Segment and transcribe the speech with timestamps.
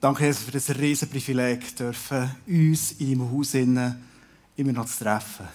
[0.00, 1.60] Danke, Jesus, für das riesen Privileg,
[2.46, 5.46] uns in deinem Haus immer noch zu treffen.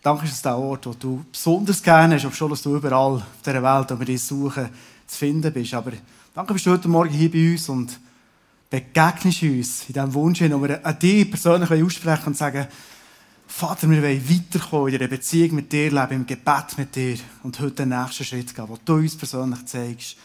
[0.00, 3.90] Danke, dass der Ort, wo du besonders gerne hast, obwohl du überall auf dieser Welt,
[3.90, 4.68] wo wir dich suchen,
[5.04, 5.74] zu finden bist.
[5.74, 5.90] Aber
[6.32, 7.98] danke, bist du heute Morgen hier bei uns und
[8.70, 12.68] begegnest uns in diesem Wunsch, wo wir an dich persönlich aussprechen und sagen,
[13.48, 17.58] Vater, wir wollen weiterkommen in einer Beziehung mit dir, leben im Gebet mit dir und
[17.58, 20.16] heute den nächsten Schritt gehen, wo du uns persönlich zeigst.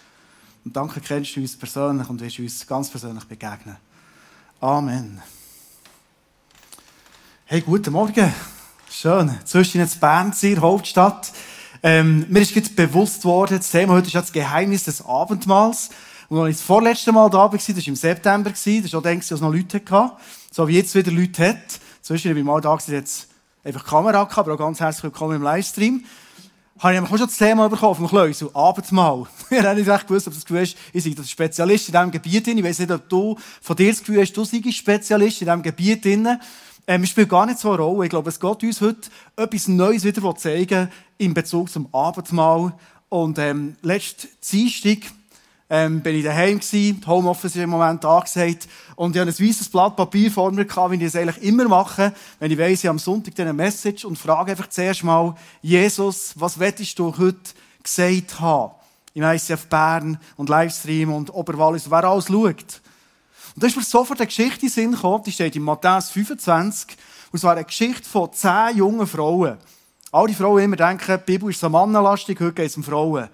[0.66, 3.78] Und danke, kennst du uns persönlich und wirst uns ganz persönlich begegnen.
[4.60, 5.22] Amen.
[7.46, 8.34] Hey, guten Morgen.
[8.92, 9.34] Schön.
[9.46, 11.32] Zwischen jetzt Bern, in Hauptstadt.
[11.82, 15.92] Ähm, mir ist jetzt bewusst worden, das Thema heute ist das Geheimnis des Abendmahls.
[16.28, 19.04] Und als ich das vorletzte Mal da war, das war im September, das war auch
[19.04, 20.18] dann, als es noch Leute hatte.
[20.52, 21.80] So wie jetzt wieder Leute hat.
[22.02, 23.30] Zwischen ich mal da jetzt
[23.64, 26.04] einfach Kamera gehabt, aber auch ganz herzlich willkommen im Livestream.
[26.80, 29.26] Habe ich schon das Thema bekommen vom Kleusel, Abendmahl.
[29.50, 32.48] ich habe nicht echt gewusst, ob das Gefühl ist, ich sei Spezialist in diesem Gebiet.
[32.48, 35.62] Ich weiß nicht, ob du von dir das Gefühl hast, du seist Spezialist in diesem
[35.62, 36.06] Gebiet.
[36.06, 38.06] Ähm, spielt gar nicht so eine Rolle.
[38.06, 42.74] Ich glaube, es geht uns heute etwas Neues wieder zeigen in Bezug zum Abendmahl.
[43.10, 45.00] Und ähm, letzten Dienstag
[45.70, 49.70] ähm, bin ich daheim gewesen, Homeoffice ist im Moment angesagt und ich hatte ein weißes
[49.70, 52.98] Blatt Papier vor mir wie ich es eigentlich immer mache, wenn ich weiss, ich am
[52.98, 57.38] Sonntag eine Message und frage einfach zuerst mal, Jesus, was wettest du heute
[57.84, 58.74] gesagt haben?
[59.14, 62.82] Im ICF Bern und Livestream und Oberwallis, wer alles schaut.
[63.56, 66.10] Und da ist mir sofort eine Geschichte in den Sinn gekommen, die steht in Matthäus
[66.10, 66.96] 25,
[67.32, 69.58] und es war eine Geschichte von zehn jungen Frauen.
[70.12, 73.30] All die Frauen immer denken, die Bibel ist so mannenlastig, heute geht es um Frauen.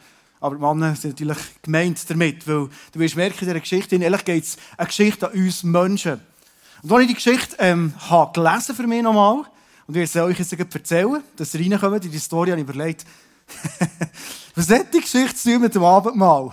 [0.45, 4.43] Aber Männer sind natürlich gemeint damit, weil du wirst merken, in dieser Geschichte, ehrlich geht
[4.43, 6.21] es eine Geschichte an uns Menschen.
[6.83, 9.43] Und als ich die Geschichte ähm, habe gelesen für mich nochmal,
[9.87, 13.07] und ich werde euch jetzt erzählen, dass ihr reinkommt in die Story, habe ich überlegt,
[14.55, 16.51] was hat die Geschichte zu tun mit dem Abendmahl?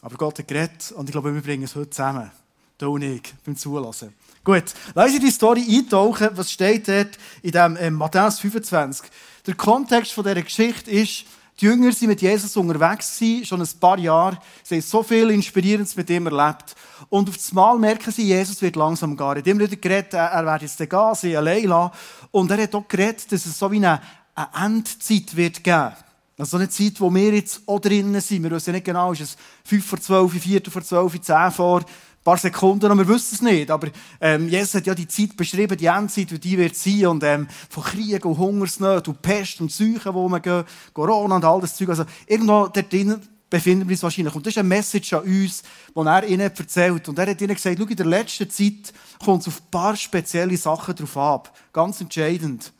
[0.00, 2.30] Aber Gott hat geredet und ich glaube, wir bringen es heute zusammen.
[2.78, 4.14] Du und ich, beim Zulassen.
[4.44, 6.28] Gut, lass uns die Story eintauchen.
[6.34, 9.10] Was steht dort in dem ähm, Matthäus 25?
[9.48, 11.24] Der Kontext von dieser Geschichte ist,
[11.58, 14.38] die Jünger sind mit Jesus unterwegs gewesen, schon ein paar Jahre.
[14.62, 16.74] Sie haben so viel Inspirierendes mit ihm erlebt.
[17.08, 19.26] Und auf einmal merken sie, Jesus wird langsam gehen.
[19.26, 21.92] Er hat immer geredet, er werde jetzt gehen, sie allein lassen.
[22.30, 24.02] Und er hat auch geredet, dass es so wie eine,
[24.34, 25.92] eine Endzeit wird geben.
[26.38, 28.42] Also so eine Zeit, wo wir jetzt auch drinnen sind.
[28.42, 31.84] Wir wissen nicht genau, ist es 5 vor 12, 4 vor 12, 10 vor,
[32.26, 33.70] paar Sekunden und wir wissen es nicht.
[33.70, 33.88] Aber
[34.20, 37.06] ähm, Jesus hat ja die Zeit beschrieben, die Endzeit, wie die wird sein.
[37.06, 41.44] Und ähm, von Krieg und Hungersnöten und Pest und Seuchen, wo man gehen, Corona und
[41.44, 41.90] all das Zeug.
[41.90, 44.34] Also irgendwo dort drinnen befinden wir uns wahrscheinlich.
[44.34, 45.62] Und das ist eine Message an uns,
[45.94, 47.08] die er ihnen erzählt.
[47.08, 48.92] Und er hat ihnen gesagt, schau, in der letzten Zeit
[49.24, 51.56] kommt es auf ein paar spezielle Sachen drauf ab.
[51.72, 52.72] Ganz entscheidend.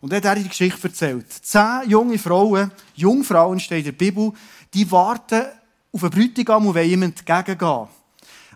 [0.00, 1.30] Und er hat er die Geschichte erzählt.
[1.30, 4.32] Zehn junge Frauen, Jungfrauen steht in der Bibel,
[4.72, 5.44] die warten
[5.92, 7.88] auf einen Bräutigam und wollen ihm entgegengehen.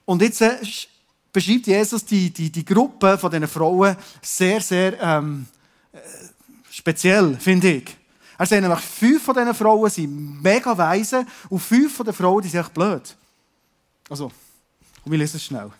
[0.04, 0.58] Und jetzt äh,
[1.32, 5.46] beschreibt Jesus die, die, die Gruppe von diesen Frauen sehr, sehr ähm,
[5.92, 5.98] äh,
[6.70, 7.96] speziell, finde ich.
[8.38, 12.42] Er sagt nämlich, fünf von diesen Frauen sind mega weise und fünf von den Frauen
[12.42, 13.16] die sind echt blöd.
[14.08, 14.32] Also,
[15.04, 15.70] und wir lesen es schnell.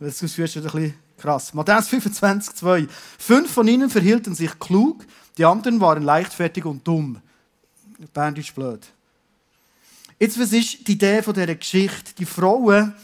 [0.00, 1.54] Das ist ein bisschen krass.
[1.54, 2.88] Matthäus 25, 2.
[3.18, 5.04] Fünf von ihnen verhielten sich klug,
[5.38, 7.20] die anderen waren leichtfertig und dumm.
[8.12, 8.80] Berndeutsch blöd.
[10.18, 12.12] Jetzt, was ist die Idee von dieser Geschichte?
[12.18, 12.94] Die Frauen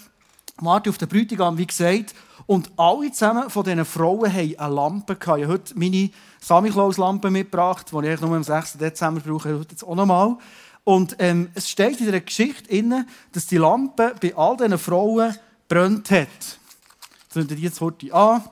[0.64, 2.14] warten auf den Bräutigam, wie gesagt.
[2.46, 5.18] Und alle zusammen von diesen Frauen haben eine Lampe.
[5.20, 6.10] Ich habe heute meine
[6.40, 8.78] Samichlaus-Lampe mitgebracht, die ich nur am 6.
[8.78, 10.36] Dezember brauche, heute jetzt auch nochmal.
[10.84, 15.36] Und ähm, es steht in der Geschichte inne, dass die Lampe bei all diesen Frauen
[15.68, 16.28] brennt hat.
[17.28, 18.42] Zünden die jetzt heute an.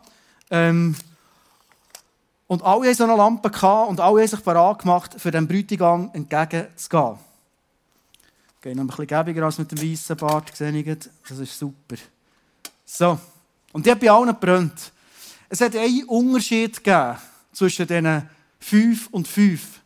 [0.51, 0.97] Ähm,
[2.47, 5.49] und alle haben so eine Lampe gehabt und alle haben sich bereit gemacht, für den
[5.49, 7.19] Bräutigam entgegenzugehen.
[8.67, 11.95] Geht noch ein bisschen gäbiger als mit dem weißen Bart, Das ist super.
[12.85, 13.17] So.
[13.73, 14.91] Und die hat bei allen gebrannt.
[15.49, 16.83] Es hat einen Unterschied
[17.53, 18.29] zwischen diesen
[18.59, 19.81] fünf und fünf.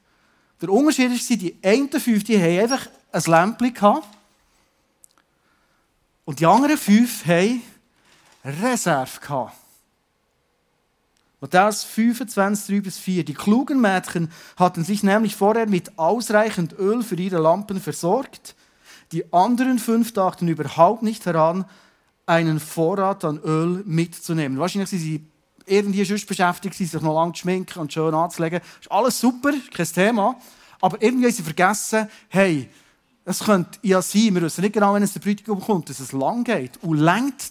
[0.63, 4.09] Der Unterschied war, die einen fünf die haben einfach ein Lämpchen gehabt.
[6.25, 7.61] Und die anderen fünf haben
[8.43, 9.57] Reserve gehabt.
[11.43, 13.27] Matthäus 25, 3 bis 4.
[13.27, 18.55] Die klugen Mädchen hatten sich nämlich vorher mit ausreichend Öl für ihre Lampen versorgt.
[19.13, 21.65] Die anderen fünf dachten überhaupt nicht daran,
[22.27, 24.59] einen Vorrat an Öl mitzunehmen.
[24.59, 25.25] Wahrscheinlich sind sie
[25.67, 28.61] irgendwie schon beschäftigt, sich noch lange zu schminken und schön anzulegen.
[28.81, 30.37] Ist alles super, kein Thema.
[30.81, 32.69] Aber irgendwie haben sie vergessen, hey,
[33.25, 36.13] es könnte ja sein, wir wissen nicht genau, wenn es der Bräutigam kommt, dass es
[36.13, 36.83] lang geht.
[36.83, 37.05] Und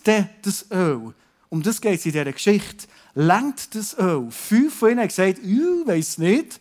[0.05, 1.13] denn das Öl?
[1.49, 2.87] Um das geht es in dieser Geschichte.
[3.15, 4.29] Lenkt das Öl?
[4.31, 6.59] Fünf von ihnen haben gesagt, ich weiß nicht.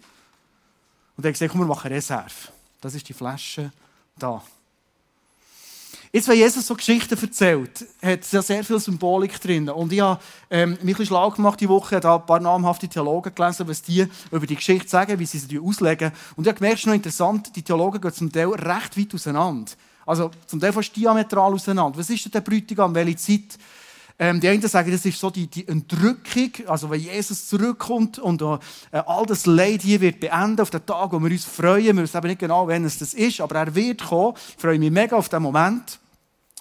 [1.17, 2.33] Und er hat gesagt, komm, wir machen Reserve.
[2.81, 3.73] Das ist die Flasche
[4.19, 4.43] da.
[6.11, 9.69] Jetzt, wenn Jesus so Geschichten erzählt, hat es ja sehr viel Symbolik drin.
[9.69, 10.21] Und ich habe
[10.51, 14.07] ähm, mich ein schlau gemacht die Woche, habe ein paar namhafte Theologen gelesen, was die
[14.31, 16.13] über die Geschichte sagen, wie sie sie auslegen.
[16.35, 19.15] Und ich habe gemerkt, es ist noch interessant, die Theologen gehen zum Teil recht weit
[19.15, 19.71] auseinander.
[20.07, 21.99] Also zum Teil fast diametral auseinander.
[21.99, 22.95] Was ist denn der Bräutigam?
[22.95, 23.59] Welche Zeit?
[24.21, 28.43] Ähm, die einen sagen, das ist so die, die Entrückung, also wenn Jesus zurückkommt und
[28.43, 28.59] äh,
[28.91, 31.97] all das Leid hier wird beenden auf den Tag, wo wir uns freuen.
[31.97, 34.35] Wir wissen eben nicht genau, wann es das ist, aber er wird kommen.
[34.57, 36.01] Ich freue mich mega auf den Moment,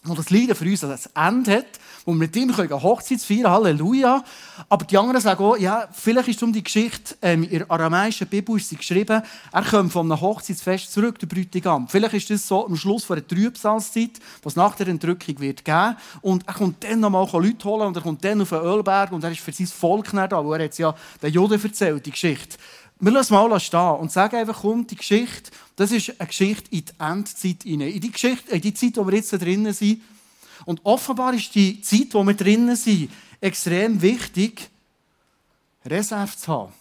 [0.07, 3.51] wo das Leiden für uns das Ende hat wo wir mit ihm eine Hochzeit feiern
[3.51, 4.24] Halleluja.
[4.69, 8.27] Aber die anderen sagen auch, ja, vielleicht ist um die Geschichte ähm, in der aramäischen
[8.27, 9.21] Bibel ist sie geschrieben,
[9.51, 11.86] er kommt von einem Hochzeitsfest zurück, der Bräutigam.
[11.89, 15.98] Vielleicht ist das so am Schluss von der Trübsalzeit, was nach der Entrückung wird geben.
[16.21, 19.25] Und er kommt dann nochmal Leute holen und er kommt dann auf den Ölberg und
[19.25, 22.12] er ist für sein Volk nicht da, wo er jetzt ja den Juden erzählt, die
[22.12, 22.57] Geschichte.
[22.99, 26.85] Wir lassen mal stehen und sagen einfach, komm, die Geschichte, das ist eine Geschichte in
[26.85, 27.89] die Endzeit hinein.
[27.89, 30.01] In die, Geschichte, in die Zeit, wo wir jetzt drinnen sind,
[30.65, 34.69] und offenbar ist die Zeit, wo wir drinnen sind, extrem wichtig,
[35.85, 36.73] Reserve zu haben.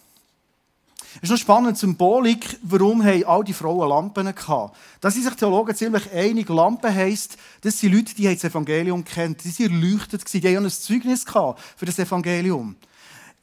[1.17, 4.77] Es ist noch spannend, Symbolik, warum haben all die Frauen Lampen gehabt.
[5.01, 6.49] Da sind sich Theologen ziemlich einig.
[6.49, 9.43] Lampen heisst, das sind Leute, die das Evangelium kennt.
[9.45, 10.41] Die sind erleuchtet gewesen.
[10.43, 12.77] Die haben ein Zeugnis gehabt für das Evangelium.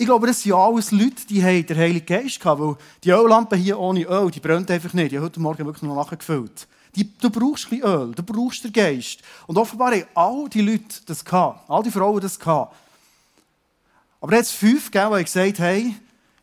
[0.03, 3.55] Ich glaube, das sind alles Leute, die haben den Heiligen Geist gehabt, weil die Öllampe
[3.55, 5.13] hier ohne Öl, die brennt einfach nicht.
[5.13, 6.67] Die haben heute Morgen wirklich noch nachgefüllt.
[6.93, 9.21] Die, du brauchst ein Öl, du brauchst den Geist.
[9.47, 12.75] Und offenbar haben all die Leute das gehabt, all die Frauen das gehabt.
[14.19, 15.99] Aber jetzt fünf gegeben, die gesagt haben,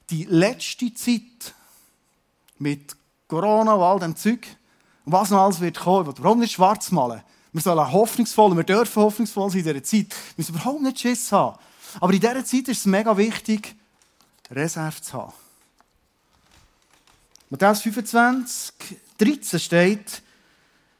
[0.09, 1.55] die letzte Zeit
[2.59, 2.97] mit
[3.29, 4.47] Corona und all dem Zeug,
[5.05, 7.21] was noch alles wird kommen, warum nicht schwarz malen?
[7.53, 10.09] Wir sollen hoffnungsvoll, wir dürfen hoffnungsvoll sein in dieser Zeit.
[10.09, 11.59] Wir müssen überhaupt nicht Schiss haben.
[11.99, 13.75] Aber in dieser Zeit ist es mega wichtig,
[14.51, 15.33] Reserve zu haben.
[17.51, 20.23] Matthäus 25, 13 steht,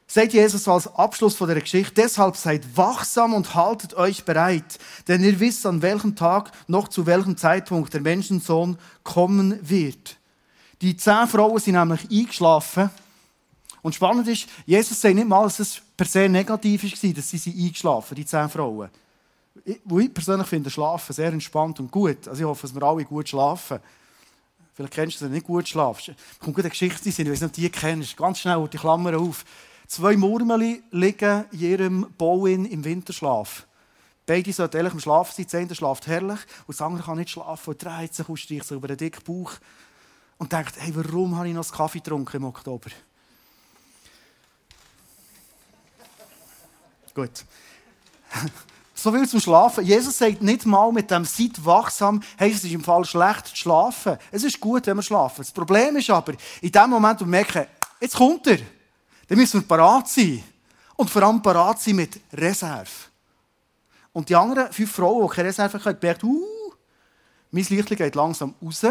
[0.05, 4.77] sagt Jesus als Abschluss von der Geschichte, deshalb seid wachsam und haltet euch bereit,
[5.07, 10.17] denn ihr wisst, an welchem Tag noch zu welchem Zeitpunkt der Menschensohn kommen wird.
[10.81, 12.89] Die zehn Frauen sind nämlich eingeschlafen.
[13.81, 17.37] Und spannend ist, Jesus sagt nicht mal, dass es per se negativ war, dass sie
[17.37, 18.89] sind eingeschlafen, die zehn Frauen.
[19.65, 22.27] Ich persönlich finde Schlafen sehr entspannt und gut.
[22.27, 23.79] Also ich hoffe, dass wir alle gut schlafen.
[24.73, 26.09] Vielleicht kennst du, du nicht gut schlafst.
[26.09, 28.15] Es kommt eine Geschichte, ich weiß nicht, du die kennst.
[28.15, 29.43] Ganz schnell die Klammer auf.
[29.87, 33.67] Zwei Murmeli liegen in ihrem Bauin im Winterschlaf.
[34.25, 35.45] Beide sollten ehrlich im Schlaf sein.
[35.51, 38.71] Der eine schlaft herrlich und der andere kann nicht schlafen und dreht sich und sich
[38.71, 39.53] über den dicken Bauch
[40.37, 42.89] und denkt, hey, warum habe ich noch Kaffee getrunken im Oktober?
[47.13, 47.43] Gut.
[49.01, 49.83] So viel zum Schlafen.
[49.83, 53.55] Jesus sagt nicht mal mit dem Seid wachsam, hey, es ist im Fall schlecht zu
[53.55, 54.15] schlafen.
[54.29, 55.37] Es ist gut, wenn wir schlafen.
[55.39, 57.65] Das Problem ist aber, in dem Moment, wo wir merken,
[57.99, 58.59] jetzt kommt er,
[59.27, 60.43] dann müssen wir parat sein.
[60.97, 62.91] Und vor allem parat sein mit Reserve.
[64.13, 66.73] Und die anderen fünf Frauen, die keine Reserve haben gemerkt, uh,
[67.49, 68.85] mein Licht geht langsam raus.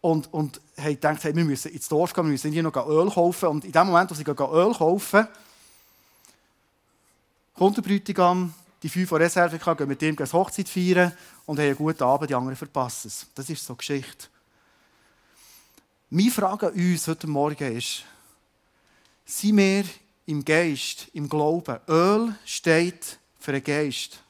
[0.00, 3.10] Und, und haben gedacht, hey, wir müssen ins Dorf gehen, wir müssen hier noch Öl
[3.10, 3.50] kaufen.
[3.50, 5.28] Und in dem Moment, wo sie Öl kaufen,
[7.56, 11.12] kommt der Bräutigam, die fünf von Reserve gehen mit ihm Hochzeit feiern
[11.46, 13.26] und haben einen guten Abend, die anderen verpassen es.
[13.34, 14.28] Das ist so eine Geschichte.
[16.10, 18.04] Meine Frage an uns heute Morgen ist,
[19.24, 19.84] sind wir
[20.26, 21.80] im Geist, im Glauben.
[21.88, 24.22] Öl steht für den Geist.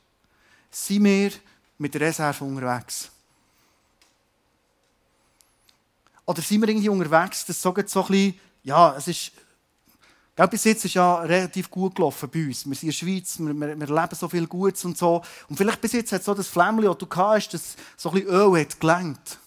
[0.70, 1.32] Sind wir
[1.78, 3.10] mit der Reserve unterwegs?
[6.24, 9.32] Oder sind wir irgendwie unterwegs, das so ein bisschen, ja, es ist,
[10.38, 12.66] ja, bis jetzt ist ja relativ gut gelaufen bei uns.
[12.66, 15.22] Wir sind in der Schweiz, wir, wir, wir leben so viel Gutes und so.
[15.48, 18.30] Und vielleicht bis jetzt hat so das Flämmchen, das du hast, das so ein bisschen
[18.30, 19.38] Öl hat gelenkt.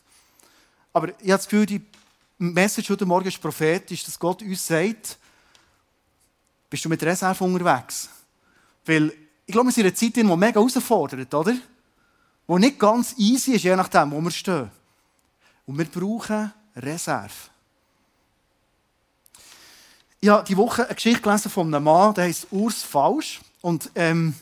[0.92, 1.82] Aber ich habe das Gefühl, die
[2.40, 5.18] Message heute Morgen ist prophetisch, dass Gott uns sagt,
[6.70, 8.10] bist du mit Reserve unterwegs?
[8.86, 9.14] Weil
[9.46, 11.56] ich glaube, wir sind in einer Zeit, die mega herausfordert, oder?
[12.48, 14.72] Wo nicht ganz easy ist, je nachdem, wo wir stehen.
[15.68, 17.30] Und wir brauchen Reserve.
[20.22, 23.42] Ich habe diese Woche eine Geschichte gelesen von einem Mann, der heißt Urs Falsch.
[23.62, 24.36] Und, ähm,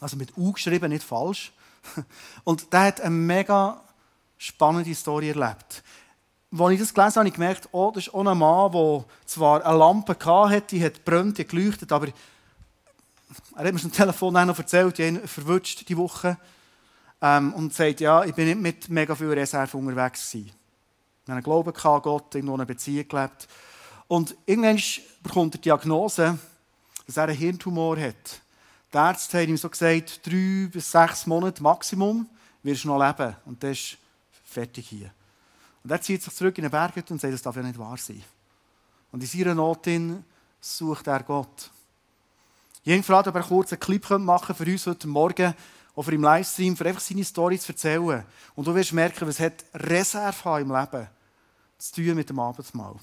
[0.00, 1.52] also mit U geschrieben, nicht falsch.
[2.44, 3.80] Und der hat eine mega
[4.38, 5.82] spannende Story erlebt
[6.60, 9.04] als ich das gelesen habe, habe ich gemerkt, oh, das ist auch ein Mann, der
[9.24, 12.08] zwar eine Lampe hatte, die hat brennt, die geleuchtet, aber
[13.56, 16.36] er hat mir am Telefon noch erzählt, ich habe ihn verwünscht die Woche
[17.22, 20.48] ähm, und sagt, ja, ich bin nicht mit mega viel Reserve unterwegs gewesen.
[20.48, 23.48] Ich habe einen Glauben an Gott, irgendwo eine Beziehung gelebt.
[24.08, 24.80] Und irgendwann
[25.22, 26.38] bekommt er die Diagnose,
[27.06, 28.40] dass er einen Hirntumor hat.
[28.92, 32.28] Die Ärzte haben ihm so gesagt, drei bis sechs Monate Maximum
[32.62, 33.34] wirst du noch leben.
[33.46, 33.98] Und das ist
[34.44, 35.10] fertig hier.
[35.82, 37.96] Und er zieht sich zurück in den Berg und sagt, das darf ja nicht wahr
[37.96, 38.22] sein.
[39.10, 39.88] Und in seiner Not
[40.60, 41.70] sucht er Gott.
[42.84, 45.54] Ich habe gefragt, ob er kurz einen Clip machen für uns heute Morgen
[45.94, 48.24] oder im Livestream, für einfach seine Story zu erzählen.
[48.54, 51.08] Und du wirst merken, was hat Reserve im Leben
[51.78, 52.96] zu tun mit dem Abendmahl.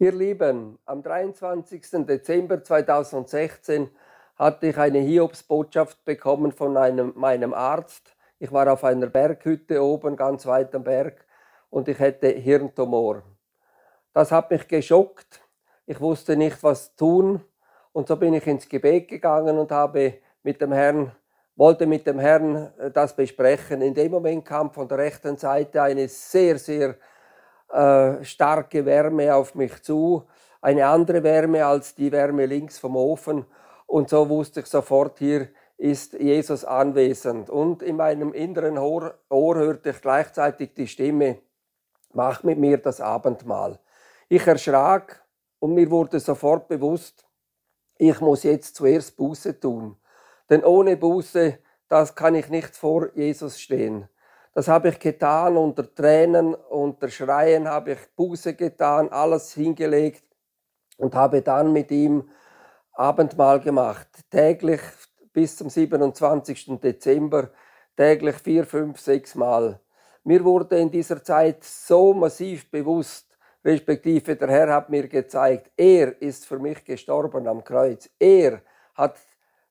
[0.00, 2.06] Ihr Lieben, am 23.
[2.06, 3.90] Dezember 2016
[4.36, 8.14] hatte ich eine Hiobsbotschaft bekommen von einem, meinem Arzt.
[8.38, 11.26] Ich war auf einer Berghütte oben, ganz weit am Berg,
[11.68, 13.24] und ich hätte Hirntumor.
[14.12, 15.40] Das hat mich geschockt.
[15.84, 17.42] Ich wusste nicht, was tun.
[17.92, 21.10] Und so bin ich ins Gebet gegangen und habe mit dem Herrn,
[21.56, 23.82] wollte mit dem Herrn äh, das besprechen.
[23.82, 26.94] In dem Moment kam von der rechten Seite eine sehr, sehr
[27.70, 30.24] äh, starke Wärme auf mich zu.
[30.60, 33.44] Eine andere Wärme als die Wärme links vom Ofen.
[33.86, 37.48] Und so wusste ich sofort, hier ist Jesus anwesend.
[37.48, 41.38] Und in meinem inneren Ohr, Ohr hörte ich gleichzeitig die Stimme,
[42.12, 43.78] mach mit mir das Abendmahl.
[44.28, 45.24] Ich erschrak
[45.60, 47.26] und mir wurde sofort bewusst,
[47.96, 49.96] ich muss jetzt zuerst Buße tun.
[50.50, 51.58] Denn ohne Buße,
[51.88, 54.08] das kann ich nicht vor Jesus stehen.
[54.54, 60.24] Das habe ich getan, unter Tränen, unter Schreien habe ich Buße getan, alles hingelegt
[60.96, 62.28] und habe dann mit ihm
[62.92, 64.08] Abendmahl gemacht.
[64.30, 64.80] Täglich
[65.32, 66.80] bis zum 27.
[66.80, 67.50] Dezember,
[67.96, 69.80] täglich vier, fünf, sechs Mal.
[70.24, 76.20] Mir wurde in dieser Zeit so massiv bewusst, respektive der Herr hat mir gezeigt, er
[76.20, 78.10] ist für mich gestorben am Kreuz.
[78.18, 78.62] Er
[78.94, 79.18] hat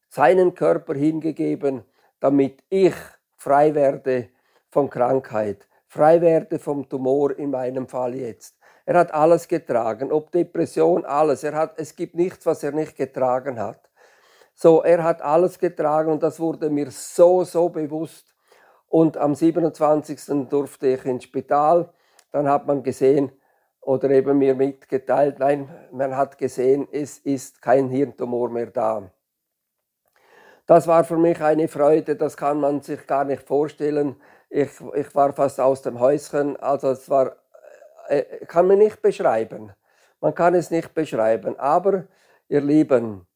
[0.08, 1.84] seinen Körper hingegeben,
[2.20, 2.96] damit ich
[3.36, 4.30] frei werde
[4.70, 8.58] von Krankheit, frei werde vom Tumor in meinem Fall jetzt.
[8.86, 11.44] Er hat alles getragen, ob Depression, alles.
[11.44, 13.90] Er hat, es gibt nichts, was er nicht getragen hat.
[14.54, 18.34] So, er hat alles getragen und das wurde mir so, so bewusst.
[18.88, 20.50] Und am 27.
[20.50, 21.94] durfte ich ins Spital.
[22.32, 23.32] Dann hat man gesehen,
[23.82, 29.10] oder eben mir mitgeteilt, nein, man hat gesehen, es ist kein Hirntumor mehr da.
[30.66, 34.18] Das war für mich eine Freude, das kann man sich gar nicht vorstellen.
[34.50, 37.36] Ich, ich war fast aus dem Häuschen, also es war,
[38.08, 39.74] äh, kann man nicht beschreiben.
[40.22, 42.06] Man kann es nicht beschreiben, aber
[42.48, 43.28] ihr Lieben,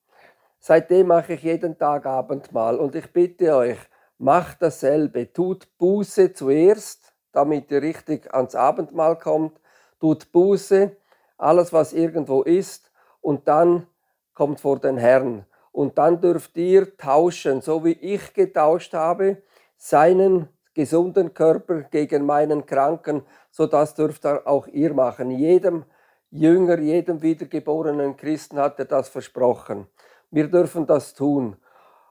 [0.60, 2.78] seitdem mache ich jeden Tag Abendmahl.
[2.78, 3.78] Und ich bitte euch,
[4.18, 9.60] macht dasselbe, tut Buße zuerst, damit ihr richtig ans Abendmahl kommt.
[10.00, 10.96] Tut Buße,
[11.38, 12.92] alles was irgendwo ist,
[13.22, 13.88] und dann
[14.34, 15.46] kommt vor den Herrn.
[15.72, 19.42] Und dann dürft ihr tauschen, so wie ich getauscht habe,
[19.78, 25.32] seinen gesunden Körper gegen meinen kranken, so das dürft auch ihr machen.
[25.32, 25.86] Jedem
[26.30, 29.88] Jünger, jedem wiedergeborenen Christen hat er das versprochen.
[30.30, 31.58] Wir dürfen das tun.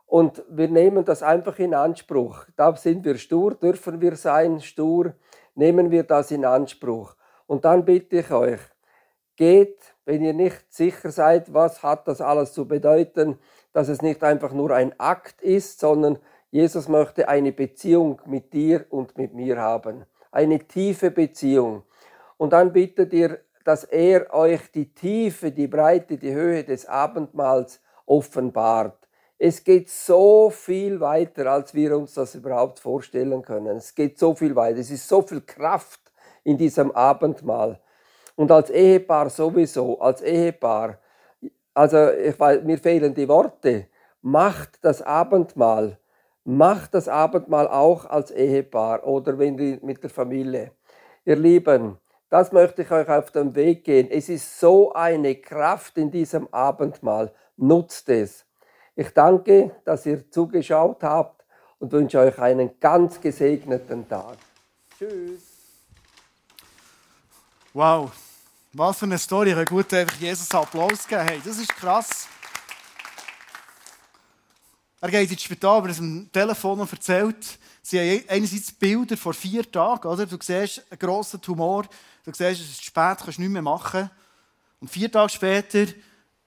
[0.06, 2.44] Und wir nehmen das einfach in Anspruch.
[2.56, 5.14] Da sind wir stur, dürfen wir sein, stur,
[5.54, 7.14] nehmen wir das in Anspruch.
[7.46, 8.60] Und dann bitte ich euch,
[9.36, 13.38] geht, wenn ihr nicht sicher seid, was hat das alles zu bedeuten,
[13.72, 16.18] dass es nicht einfach nur ein Akt ist, sondern
[16.50, 20.04] Jesus möchte eine Beziehung mit dir und mit mir haben.
[20.32, 21.84] Eine tiefe Beziehung.
[22.38, 27.80] Und dann bittet ihr, dass er euch die Tiefe, die Breite, die Höhe des Abendmahls
[28.06, 29.08] offenbart.
[29.38, 33.76] Es geht so viel weiter, als wir uns das überhaupt vorstellen können.
[33.76, 34.80] Es geht so viel weiter.
[34.80, 36.00] Es ist so viel Kraft
[36.42, 37.80] in diesem Abendmahl.
[38.34, 40.98] Und als Ehepaar sowieso, als Ehepaar,
[41.74, 43.86] also ich weiß, mir fehlen die Worte,
[44.20, 45.99] macht das Abendmahl,
[46.56, 50.72] macht das Abendmahl auch als Ehepaar oder wenn die mit der Familie.
[51.24, 54.08] Ihr Lieben, das möchte ich euch auf den Weg gehen.
[54.10, 57.32] Es ist so eine Kraft in diesem Abendmahl.
[57.56, 58.44] Nutzt es.
[58.96, 61.44] Ich danke, dass ihr zugeschaut habt
[61.78, 64.36] und wünsche euch einen ganz gesegneten Tag.
[64.98, 65.42] Tschüss.
[67.72, 68.10] Wow,
[68.72, 69.52] was für eine Story.
[69.52, 71.22] Ich gut einfach Jesus Applaus geben.
[71.22, 72.28] Hey, das ist krass.
[75.00, 79.70] Er geht ins Spital, aber es am Telefon erzählt, sie haben einerseits Bilder vor vier
[79.70, 80.26] Tagen, oder?
[80.26, 81.84] Du siehst einen grossen Tumor,
[82.24, 84.10] du siehst, es ist spät, kannst nichts mehr machen.
[84.78, 85.86] Und vier Tage später,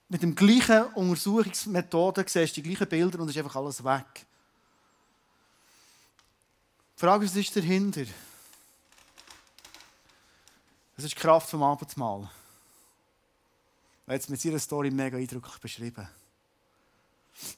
[0.08, 4.26] mit dem gleichen Untersuchungsmethode, siehst du die gleichen Bilder und es ist einfach alles weg.
[6.96, 8.04] Die Frage ist, was ist dahinter?
[10.94, 12.30] Das ist die Kraft vom Abendmahl.
[14.06, 16.08] Er hat es mit seiner Story mega eindrücklich beschrieben.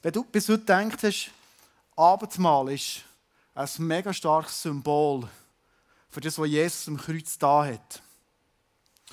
[0.01, 1.31] Wenn du bis heute denkst,
[1.95, 3.03] Abendmahl ist
[3.53, 5.27] ein mega starkes Symbol
[6.09, 8.01] für das, was Jesus am Kreuz da hat.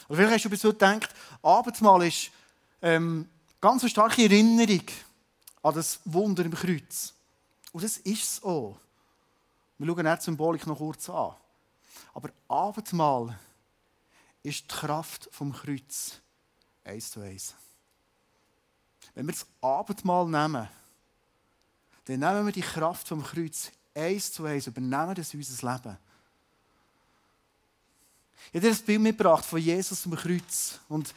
[0.08, 2.30] Oder vielleicht hast du bis heute gedacht, Abendmahl ist
[2.82, 3.28] ähm,
[3.60, 4.84] ganz eine starke Erinnerung
[5.62, 7.14] an das Wunder im Kreuz.
[7.72, 8.76] Und das ist auch.
[9.78, 11.34] Wir schauen die Symbolik noch kurz an.
[12.12, 13.38] Aber Abendmahl
[14.42, 16.20] ist die Kraft vom Kreuz
[16.84, 17.54] eins zu eins.
[19.14, 20.68] Wenn wir das Abendmahl nehmen,
[22.06, 25.96] dann nehmen wir die Kraft vom Kreuz eins zu eins, übernehmen das in unser Leben.
[28.48, 30.80] Ich habe dir das Bild mitgebracht von Jesus am Kreuz.
[30.88, 31.14] Und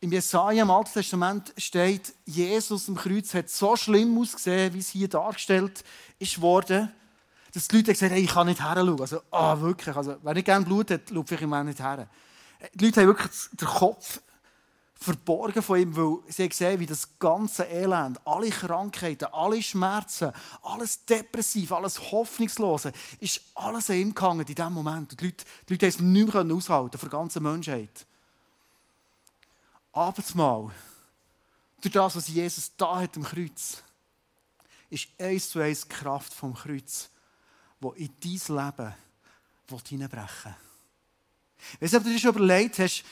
[0.00, 4.90] im Jesaja im Alten Testament steht, Jesus am Kreuz hat so schlimm ausgesehen, wie es
[4.90, 5.84] hier dargestellt
[6.18, 6.92] ist worden,
[7.54, 9.00] dass die Leute gesagt haben, ich kann nicht herschauen.
[9.00, 9.96] Also, ah, wirklich.
[9.96, 12.06] Also, wenn ich gerne Blut hat, schaue ich ihm nicht her.
[12.74, 14.20] Die Leute haben wirklich den Kopf
[14.98, 21.04] verborgen von ihm, weil sie gesehen wie das ganze Elend, alle Krankheiten, alle Schmerzen, alles
[21.04, 25.20] Depressiv, alles Hoffnungslose, ist alles an ihm gehangen in diesem Moment.
[25.20, 28.06] Die Leute, die Leute es nicht aushalten für die ganze Menschheit.
[29.92, 30.70] Abendsmahl,
[31.80, 33.82] durch das, was Jesus da hat am Kreuz,
[34.88, 37.10] ist eins zu eins Kraft vom Kreuz,
[37.80, 38.94] die in dein Leben
[39.88, 41.80] hineinbrechen will.
[41.80, 43.04] Weißt du, ob du dir schon überlegt hast,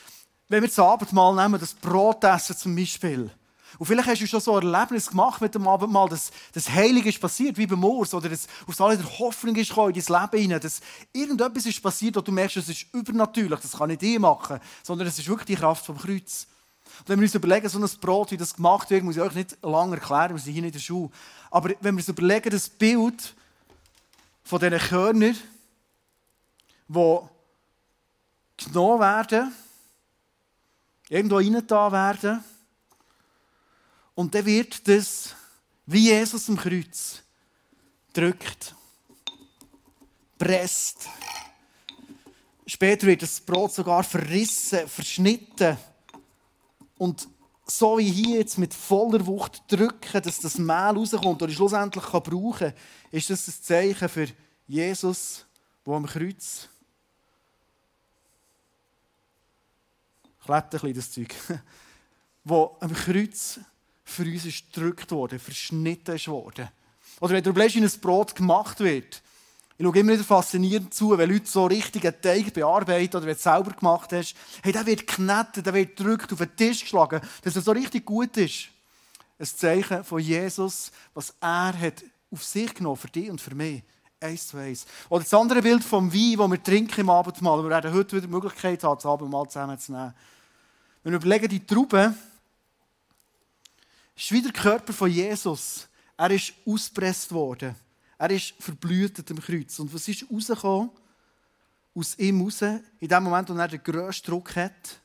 [0.49, 3.31] wenn wir das Abendmahl nehmen, das Brot essen zum Beispiel,
[3.79, 7.09] und vielleicht hast du schon so ein Erlebnis gemacht mit dem Abendmahl, dass das Heilige
[7.09, 10.43] ist passiert, wie beim Urs, oder dass aus all der Hoffnung ist in dein Leben
[10.43, 10.81] hinein, dass
[11.13, 15.09] irgendetwas ist passiert, und du merkst, es ist übernatürlich, das kann nicht ich machen, sondern
[15.09, 16.47] es ist wirklich die Kraft vom Kreuz.
[17.01, 19.35] Und wenn wir uns überlegen, so ein Brot, wie das gemacht wird, muss ich euch
[19.35, 21.11] nicht lange erklären, wir sind hier in der Schule.
[21.51, 23.35] Aber wenn wir uns überlegen, das Bild
[24.45, 25.37] von diesen Körnern,
[26.87, 27.19] die
[28.57, 29.53] genommen werden,
[31.09, 32.45] irgendwo reingetan werden,
[34.15, 35.35] und dann wird das,
[35.87, 37.23] wie Jesus am Kreuz,
[38.13, 38.75] drückt,
[40.39, 41.09] presst.
[42.67, 45.77] Später wird das Brot sogar verrissen, verschnitten
[46.97, 47.29] und
[47.67, 52.23] so wie hier jetzt mit voller Wucht drücken, dass das Mehl rauskommt oder schlussendlich kann
[52.23, 52.75] brauchen kann,
[53.11, 54.29] ist das ein Zeichen für
[54.67, 55.47] Jesus,
[55.87, 56.69] der am Kreuz
[60.45, 61.35] klebt ein das Zeug,
[62.45, 63.61] wo am Kreuz
[64.05, 66.69] für uns gedrückt worden, verschnitten ist worden.
[67.21, 69.23] Oder wenn du überlegst, wie ein Brot gemacht wird,
[69.77, 73.33] ich schaue immer wieder faszinierend zu, wenn Leute so richtig einen Teig bearbeiten oder wenn
[73.33, 74.37] du es selber gemacht hast.
[74.63, 78.05] Hey, der wird geknetet, der wird gedrückt, auf den Tisch geschlagen, dass er so richtig
[78.05, 78.69] gut ist.
[79.37, 83.83] Ein Zeichen von Jesus, was er hat auf sich genommen für dich und für mich.
[84.25, 84.87] Eins zu eins.
[85.11, 87.63] Oder das andere Bild vom Wein, das wir trinken im Abendmahl.
[87.63, 90.15] Wir werden heute wieder die Möglichkeit haben, das Abendmahl zusammenzunehmen.
[91.03, 92.15] Wenn wir überlegen, die Traube
[94.17, 95.87] ist wie der Körper von Jesus.
[96.17, 97.75] Er ist ausgepresst worden.
[98.17, 99.79] Er ist verblühtet am Kreuz.
[99.79, 100.91] Und was ist rausgekommen?
[101.95, 105.01] Aus ihm raus, in dem Moment, wo er den grössten Druck hat,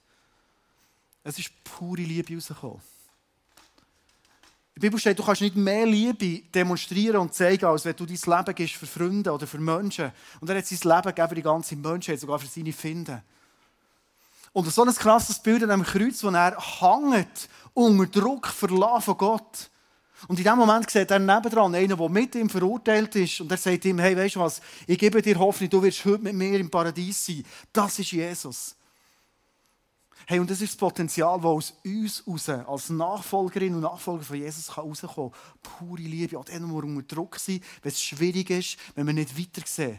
[1.23, 2.81] es ist pure Liebe rausgekommen.
[4.79, 8.15] Der Bibel steht, du kannst nicht mehr Liebe demonstrieren und zeigen, als wenn du dein
[8.15, 10.09] Leben gibst für Freunde oder für Menschen.
[10.39, 13.21] Und er hat sein Leben gegeben für die ganze Menschheit, sogar für seine Finden.
[14.53, 19.17] Und so ein krasses Bild an dem Kreuz, wo er hängt, unter Druck verlassen von
[19.17, 19.69] Gott.
[20.29, 23.41] Und in dem Moment sieht er nebendran einen, der mit ihm verurteilt ist.
[23.41, 26.23] Und er sagt ihm, hey, weißt du was, ich gebe dir Hoffnung, du wirst heute
[26.23, 27.43] mit mir im Paradies sein.
[27.73, 28.77] Das ist Jesus.
[30.29, 34.37] Hey, und das ist das Potenzial, das aus uns raus, als Nachfolgerin und Nachfolger von
[34.37, 35.31] Jesus kann kann.
[35.63, 39.13] Pure Liebe, auch dann, wo wir unter Druck sind, wenn es schwierig ist, wenn wir
[39.13, 39.97] nicht weiter sehen.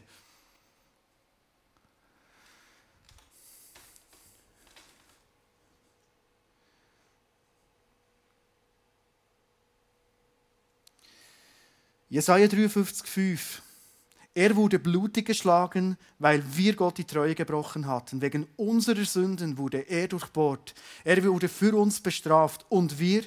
[12.08, 13.62] Jesaja 53,5.
[14.40, 18.22] Er wurde blutig geschlagen, weil wir Gott die Treue gebrochen hatten.
[18.22, 20.74] Wegen unserer Sünden wurde er durchbohrt.
[21.04, 22.64] Er wurde für uns bestraft.
[22.70, 23.22] Und wir,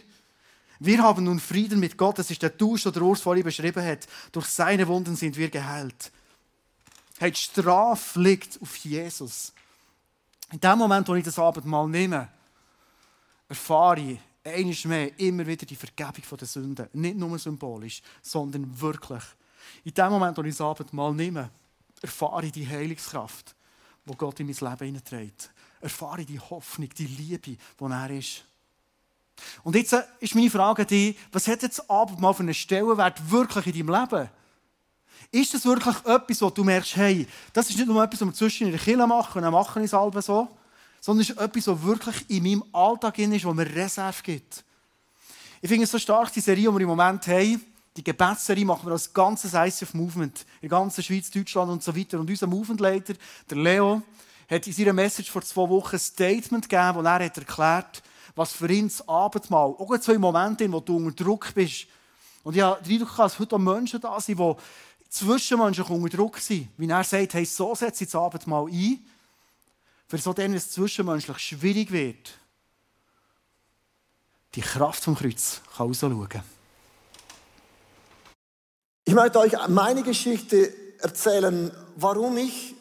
[0.79, 2.17] wir haben nun Frieden mit Gott.
[2.17, 4.07] Das ist der Dusch, der Urs vorhin beschrieben hat.
[4.31, 6.11] Durch seine Wunden sind wir geheilt.
[7.19, 9.53] Hey, die Strafe liegt auf Jesus.
[10.51, 12.27] In dem Moment, wo ich das Abendmahl nehme,
[13.47, 16.87] erfahre ich, einmal mehr immer wieder die Vergebung der Sünden.
[16.93, 19.21] Nicht nur symbolisch, sondern wirklich.
[19.83, 21.49] In dem Moment, wo ich das Abendmahl nehme,
[22.01, 23.55] erfahre ich die Heilungskraft,
[24.05, 25.51] die Gott in mein Leben hineinträgt.
[25.81, 28.43] Erfahre ich die Hoffnung, die Liebe, die er ist.
[29.63, 33.67] Und jetzt äh, ist meine Frage die, was hat jetzt Abendmahl für einen Stellenwert wirklich
[33.67, 34.29] in deinem Leben?
[35.31, 38.33] Ist das wirklich etwas, wo du merkst, hey, das ist nicht nur etwas, was wir
[38.33, 40.47] zwischen in der Kirche machen und dann machen es halb so,
[41.01, 44.63] sondern es ist etwas, was wirklich in meinem Alltag ist, wo mir Reserve gibt.
[45.61, 47.61] Ich finde es so stark, die Serie, die wir im Moment haben,
[47.95, 51.95] die Gebetsserie machen wir als ganzes ICF Movement in der ganzen Schweiz, Deutschland und so
[51.95, 52.19] weiter.
[52.19, 53.13] Und unser Movementleiter,
[53.49, 54.01] der Leo,
[54.49, 58.01] hat in seiner Message vor zwei Wochen ein Statement gegeben, wo er hat erklärt,
[58.35, 61.85] was für ihn das Abendmahl, auch zwei Momente, wo du unter Druck bist.
[62.43, 64.55] Und habe den Eindruck, dass heute auch Menschen da sind, die
[65.09, 66.69] zwischenmenschlich unter Druck sind.
[66.77, 68.99] Wie er sagt, hey, so setze ich das Abendmahl ein,
[70.07, 72.33] für so dann, wenn es zwischenmenschlich schwierig wird,
[74.55, 76.43] die Kraft vom Kreuz kann rausschauen.
[79.13, 82.73] Ich möchte euch meine Geschichte erzählen, warum ich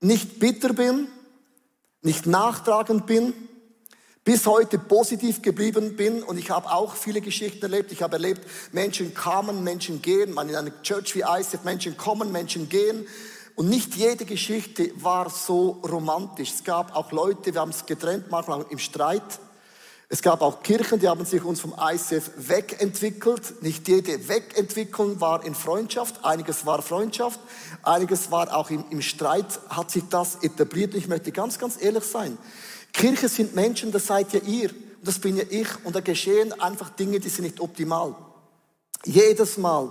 [0.00, 1.08] nicht bitter bin,
[2.00, 3.34] nicht nachtragend bin,
[4.24, 7.92] bis heute positiv geblieben bin und ich habe auch viele Geschichten erlebt.
[7.92, 10.32] Ich habe erlebt, Menschen kamen, Menschen gehen.
[10.32, 13.06] Man in einer Church wie ICF, Menschen kommen, Menschen gehen.
[13.54, 16.54] Und nicht jede Geschichte war so romantisch.
[16.54, 19.38] Es gab auch Leute, wir haben es getrennt, manchmal im Streit.
[20.08, 23.62] Es gab auch Kirchen, die haben sich uns vom ICF wegentwickelt.
[23.62, 26.24] Nicht jede Wegentwicklung war in Freundschaft.
[26.24, 27.40] Einiges war Freundschaft.
[27.82, 30.94] Einiges war auch im, im Streit, hat sich das etabliert.
[30.94, 32.36] Ich möchte ganz, ganz ehrlich sein.
[32.92, 34.70] Kirche sind Menschen, das seid ja ihr.
[34.70, 35.68] Und das bin ja ich.
[35.84, 38.14] Und da geschehen einfach Dinge, die sind nicht optimal.
[39.06, 39.90] Jedes Mal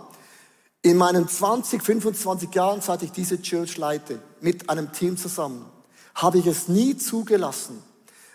[0.84, 5.66] in meinen 20, 25 Jahren, seit ich diese Church leite, mit einem Team zusammen,
[6.14, 7.82] habe ich es nie zugelassen.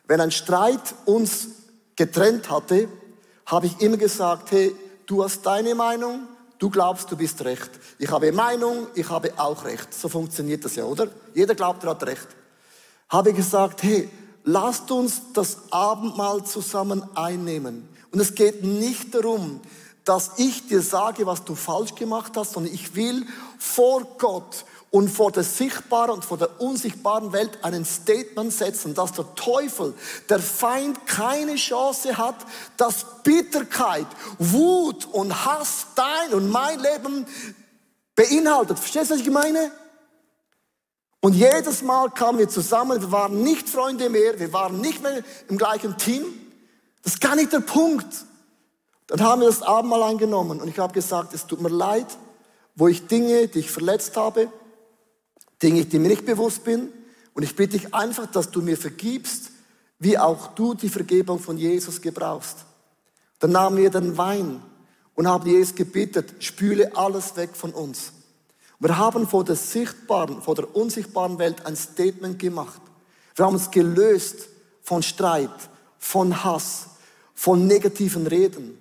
[0.06, 1.48] Wenn ein Streit uns
[1.98, 2.88] getrennt hatte,
[3.44, 7.70] habe ich immer gesagt, hey, du hast deine Meinung, du glaubst, du bist recht.
[7.98, 9.92] Ich habe Meinung, ich habe auch recht.
[9.92, 11.08] So funktioniert das ja, oder?
[11.34, 12.28] Jeder glaubt, er hat recht.
[13.08, 14.08] Habe gesagt, hey,
[14.44, 17.88] lasst uns das Abendmahl zusammen einnehmen.
[18.12, 19.60] Und es geht nicht darum,
[20.04, 23.26] dass ich dir sage, was du falsch gemacht hast, sondern ich will
[23.58, 29.12] vor Gott und vor der sichtbaren und vor der unsichtbaren Welt einen Statement setzen, dass
[29.12, 29.94] der Teufel,
[30.28, 32.36] der Feind keine Chance hat,
[32.76, 34.06] dass Bitterkeit,
[34.38, 37.26] Wut und Hass dein und mein Leben
[38.14, 38.78] beinhaltet.
[38.78, 39.70] Verstehst du, was ich meine?
[41.20, 45.22] Und jedes Mal kamen wir zusammen, wir waren nicht Freunde mehr, wir waren nicht mehr
[45.48, 46.24] im gleichen Team.
[47.02, 48.06] Das ist gar nicht der Punkt.
[49.08, 52.06] Dann haben wir das Abendmahl eingenommen und ich habe gesagt, es tut mir leid,
[52.76, 54.50] wo ich Dinge, die ich verletzt habe,
[55.62, 56.92] Dinge, die mir nicht bewusst bin.
[57.34, 59.50] Und ich bitte dich einfach, dass du mir vergibst,
[59.98, 62.64] wie auch du die Vergebung von Jesus gebrauchst.
[63.38, 64.62] Dann nahmen wir den Wein
[65.14, 68.12] und haben Jesus gebeten, spüle alles weg von uns.
[68.80, 72.80] Wir haben vor der sichtbaren, vor der unsichtbaren Welt ein Statement gemacht.
[73.34, 74.48] Wir haben uns gelöst
[74.82, 75.50] von Streit,
[75.98, 76.86] von Hass,
[77.34, 78.78] von negativen Reden.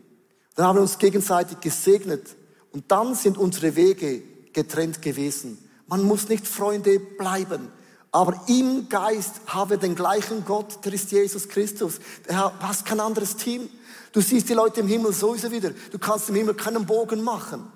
[0.56, 2.36] Dann haben wir uns gegenseitig gesegnet
[2.72, 4.22] und dann sind unsere Wege
[4.54, 5.58] getrennt gewesen.
[5.88, 7.72] Man muss nicht Freunde bleiben,
[8.12, 12.00] aber im Geist haben wir den gleichen Gott, der ist Jesus Christus.
[12.28, 13.70] Der hast kein anderes Team.
[14.12, 15.72] Du siehst die Leute im Himmel sowieso wieder.
[15.92, 17.68] Du kannst im Himmel keinen Bogen machen.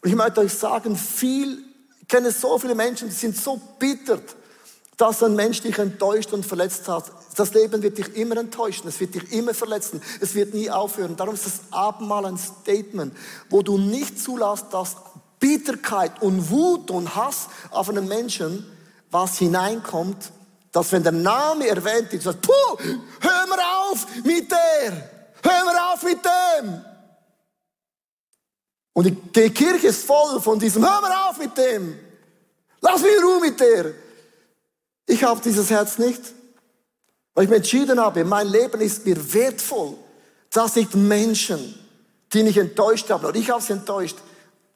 [0.00, 1.62] Und ich möchte euch sagen, viel,
[2.00, 4.36] ich kenne so viele Menschen, die sind so bittert
[4.96, 7.04] dass ein Mensch dich enttäuscht und verletzt hat.
[7.36, 11.16] Das Leben wird dich immer enttäuschen, es wird dich immer verletzen, es wird nie aufhören.
[11.16, 13.14] Darum ist das Abendmahl ein Statement,
[13.50, 14.96] wo du nicht zulässt, dass
[15.38, 18.64] Bitterkeit und Wut und Hass auf einen Menschen
[19.10, 20.32] was hineinkommt,
[20.72, 22.52] dass wenn der Name erwähnt ist, sagt, puh,
[23.20, 25.10] hör mal auf mit der,
[25.42, 26.84] hör mal auf mit dem.
[28.92, 31.98] Und die Kirche ist voll von diesem, hör mal auf mit dem,
[32.80, 33.92] lass mich in Ruhe mit der.
[35.06, 36.20] Ich habe dieses Herz nicht,
[37.34, 39.94] weil ich mir entschieden habe, mein Leben ist mir wertvoll,
[40.50, 41.78] dass nicht Menschen,
[42.32, 44.16] die mich enttäuscht haben, oder ich habe sie enttäuscht,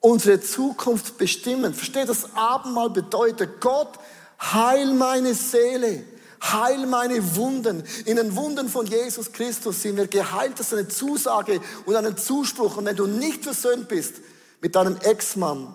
[0.01, 1.75] unsere Zukunft bestimmen.
[1.75, 3.99] Versteht, das Abendmahl bedeutet, Gott,
[4.41, 6.05] heil meine Seele,
[6.43, 7.85] heil meine Wunden.
[8.07, 10.59] In den Wunden von Jesus Christus sind wir geheilt.
[10.59, 12.79] Das ist eine Zusage und einen Zuspruch.
[12.79, 14.15] Und wenn du nicht versöhnt bist
[14.61, 15.75] mit deinem Ex-Mann,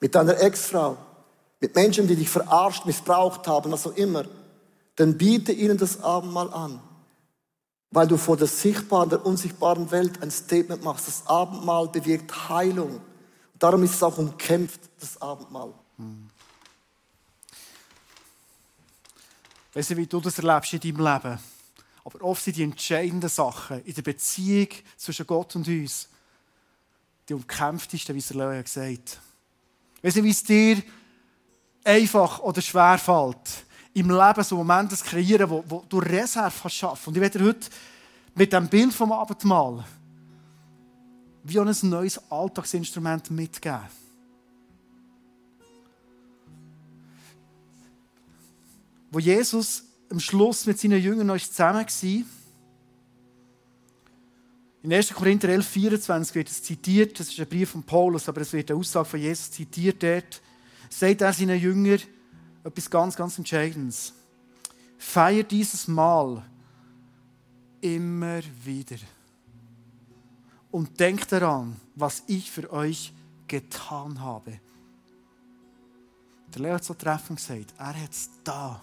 [0.00, 0.96] mit deiner Ex-Frau,
[1.60, 4.24] mit Menschen, die dich verarscht, missbraucht haben, was auch immer,
[4.94, 6.80] dann biete ihnen das Abendmahl an.
[7.90, 11.08] Weil du vor der sichtbaren, der unsichtbaren Welt ein Statement machst.
[11.08, 13.00] Das Abendmahl bewirkt Heilung.
[13.58, 15.74] Darum ist es auch umkämpft, das Abendmahl.
[15.96, 16.30] Hm.
[19.74, 21.38] Weißt du, wie du das erlebst in deinem Leben?
[22.04, 26.08] Aber oft sind die entscheidenden Sachen in der Beziehung zwischen Gott und uns
[27.28, 29.20] die umkämpftesten, wie es der Leo gesagt
[30.02, 30.14] hat.
[30.14, 30.82] Du, wie es dir
[31.84, 36.76] einfach oder schwer fällt, im Leben so Momente zu kreieren, wo, wo du Reserve kannst
[36.76, 37.08] schaffen.
[37.08, 37.68] Und ich werde heute
[38.34, 39.84] mit dem Bild vom Abendmahl
[41.48, 43.80] wie ein neues Alltagsinstrument mitgeben.
[49.10, 52.24] Wo Jesus am Schluss mit seinen Jüngern noch zusammen war,
[54.80, 55.12] in 1.
[55.12, 58.70] Korinther 11, 24 wird es zitiert, das ist ein Brief von Paulus, aber es wird
[58.70, 60.40] eine Aussage von Jesus zitiert dort
[60.88, 62.00] sagt er seinen Jüngern
[62.64, 64.12] etwas ganz, ganz Entscheidendes.
[64.98, 66.44] Feiert dieses Mal
[67.80, 68.96] immer wieder.
[70.70, 73.12] Und denkt daran, was ich für euch
[73.46, 74.60] getan habe.
[76.54, 78.82] Der Leo hat so treffend gesagt, er hat es da.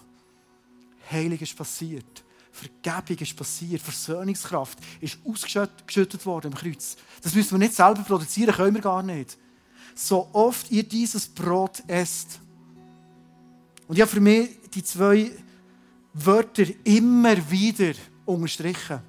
[1.10, 2.24] Heilig ist passiert.
[2.56, 6.96] Vergebung ist passiert, Versöhnungskraft ist ausgeschüttet worden im Kreuz.
[7.22, 9.36] Das müssen wir nicht selber produzieren, können wir gar nicht.
[9.94, 12.40] So oft ihr dieses Brot esst.
[13.86, 15.30] Und ich habe für mich die zwei
[16.14, 17.92] Wörter immer wieder
[18.24, 19.00] unterstrichen.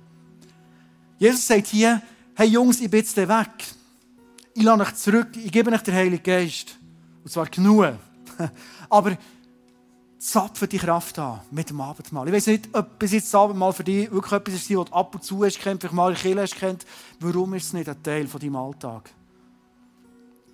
[1.17, 2.01] Jesus sagt hier,
[2.37, 3.49] hey Jungs, ich bin jetzt weg.
[4.53, 6.77] Ich lasse euch zurück, ich gebe euch den Heiligen Geist.
[7.23, 7.95] Und zwar genug.
[8.89, 9.17] Aber
[10.19, 12.27] zapfen die Kraft an mit dem Abendmahl.
[12.27, 14.93] Ich weiß nicht, ob bis jetzt das Abendmahl für dich wirklich etwas ist, was du
[14.93, 16.85] ab und zu hast kennt, vielleicht mal in Kirche hast kennt.
[17.19, 19.09] Warum ist es nicht ein Teil von deinem Alltag?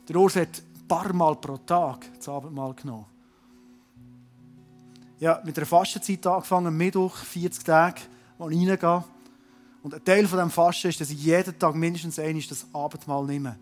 [0.08, 3.06] Der Urs hat ein paar Mal pro Tag das Abendmahl genommen.
[5.20, 8.02] Ja, mit einer Fastenzeit angefangen, Mittwoch, 40 Tage,
[8.38, 9.04] wo ich reingehe.
[9.84, 13.26] Und ein Teil von diesem Fasten ist, dass ich jeden Tag mindestens einmal das Abendmahl
[13.26, 13.60] nehme.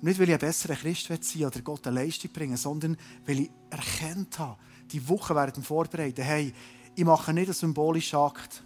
[0.00, 3.50] Nicht, weil ich ein besserer Christ sein oder Gott eine Leistung bringen sondern weil ich
[3.70, 4.58] erkannt habe,
[4.90, 6.52] die Woche während dem Vorbereiten, hey,
[6.94, 8.64] ich mache nicht einen symbolischen Akt,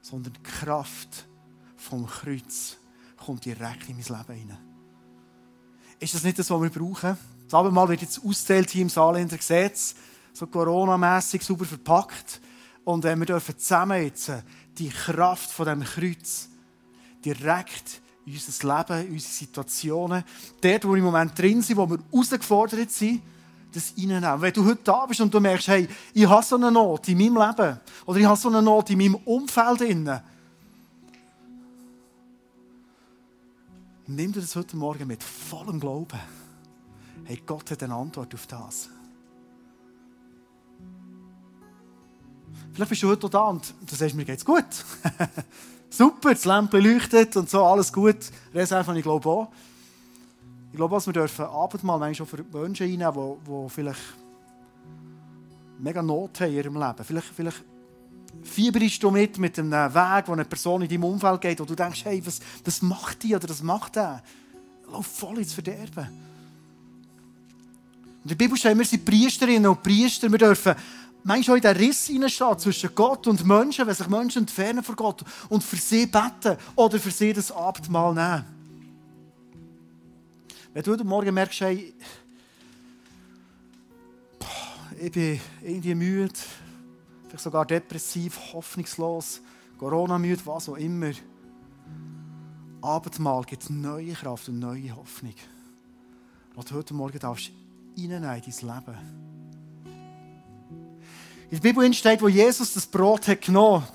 [0.00, 1.26] sondern die Kraft
[1.76, 2.76] vom Kreuz
[3.16, 4.58] kommt direkt in mein Leben hinein.
[6.00, 7.16] Ist das nicht das, was wir brauchen?
[7.44, 9.94] Das Abendmahl wird jetzt ausgezählt hier im Saarländer Gesetz,
[10.32, 12.40] so Corona-mässig super verpackt.
[12.84, 14.30] Und äh, wir dürfen zusammen jetzt
[14.78, 16.48] die Kraft von dem Kreuz
[17.24, 20.24] direkt in unser Leben, in unsere Situationen,
[20.60, 23.22] dort, wo wir im Moment drin sind, wo wir herausgefordert sind,
[23.72, 24.40] das reinnehmen.
[24.40, 27.18] Wenn du heute da bist und du merkst, hey, ich habe so eine Not in
[27.18, 30.20] meinem Leben oder ich habe so eine Not in meinem Umfeld drin,
[34.06, 36.18] nimm dir das heute Morgen mit vollem Glauben.
[37.24, 38.88] Hey, Gott hat eine Antwort auf das.
[42.78, 44.62] Vielleicht bist du heute da und du sagst, mir geht's gut.
[45.90, 48.18] Super, das Lämpchen leuchtet und so, alles gut.
[48.54, 49.48] Reserve ich glaube auch.
[50.70, 54.00] Ich glaube, was wir dürfen Abendmahl manchmal auch für Menschen einnehmen, die, die vielleicht
[55.80, 57.04] mega Not haben in ihrem Leben.
[57.04, 57.64] Vielleicht, vielleicht
[58.44, 61.74] fieberst du mit mit einem Weg, wo eine Person in deinem Umfeld geht, wo du
[61.74, 64.22] denkst, hey, was, was macht die oder was macht der?
[64.88, 66.06] Lauf voll ins Verderben.
[68.22, 70.76] In der Bibel steht, wir sind Priesterinnen und Priester, wir dürfen
[71.24, 75.24] manchmal in den Riss hineinstehen zwischen Gott und Menschen, wenn sich Menschen entfernen von Gott
[75.48, 78.44] und für sie beten oder für sie das Abendmahl nehmen.
[80.72, 81.94] Wenn du heute Morgen merkst, hey,
[85.00, 86.34] ich bin irgendwie müde,
[87.26, 89.40] vielleicht sogar depressiv, hoffnungslos,
[89.78, 91.12] Corona-müde, was auch immer.
[92.80, 95.34] Abendmahl gibt neue Kraft und neue Hoffnung.
[96.54, 97.52] Du heute Morgen darfst
[97.96, 99.27] reinnehmen in dein Leben.
[101.50, 103.86] In der Bibel steht, wo Jesus das Brot hat genommen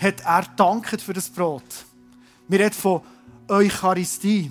[0.00, 1.62] hat, er dankt für das Brot.
[2.48, 3.02] Wir reden von
[3.46, 4.50] Eucharistie.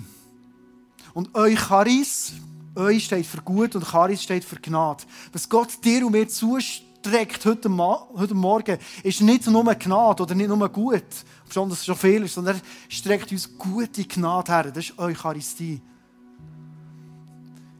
[1.12, 2.32] Und Eucharis,
[2.74, 5.04] Eu steht für gut und Charis steht für Gnade.
[5.32, 10.48] Was Gott dir und mir zustreckt heute, heute Morgen, ist nicht nur Gnade oder nicht
[10.48, 11.02] nur gut,
[11.48, 14.64] es schon viel ist, sondern er streckt uns gute Gnade her.
[14.70, 15.82] Das ist Eucharistie.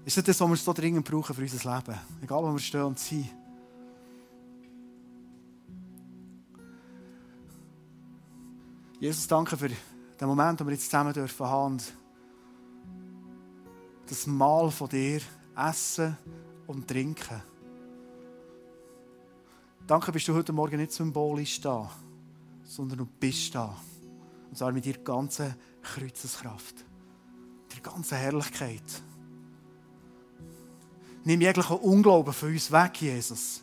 [0.04, 1.98] Ist das das, was wir so dringend brauchen für unser Leben?
[2.22, 3.37] Egal, wo wir stehen und sind.
[9.00, 11.78] Jesus, danke für den Moment, wo wir jetzt zusammen dürfen haben.
[14.08, 15.20] Das Mahl von dir
[15.56, 16.16] essen
[16.66, 17.40] und trinken.
[19.86, 21.88] Danke, bist du heute Morgen nicht symbolisch da,
[22.64, 23.76] sondern du bist da.
[24.48, 26.84] Und zwar mit deiner ganzen Kreuzeskraft,
[27.72, 28.82] der ganzen Herrlichkeit.
[31.22, 33.62] Nimm jeglichen Unglauben von uns weg, Jesus,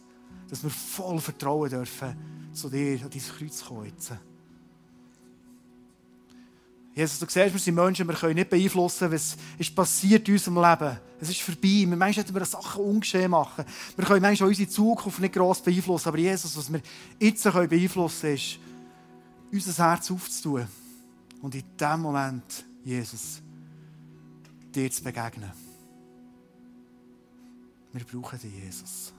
[0.50, 3.91] dass wir voll vertrauen dürfen, zu dir an dein Kreuz kommen.
[6.95, 10.55] Jesus, du siehst, wir sind Menschen, wir können nicht beeinflussen, was ist passiert in unserem
[10.55, 10.97] Leben.
[11.19, 11.84] Es ist vorbei.
[11.88, 13.65] Manchmal hätten wir Sachen ungeschehen machen.
[13.97, 16.08] Wir können manchmal unsere Zukunft nicht gross beeinflussen.
[16.08, 16.81] Aber Jesus, was wir
[17.19, 18.60] jetzt beeinflussen können, ist,
[19.51, 20.67] unser Herz aufzutun.
[21.41, 23.41] Und in diesem Moment, Jesus,
[24.73, 25.51] dir zu begegnen.
[27.91, 29.14] Wir brauchen dich, Jesus.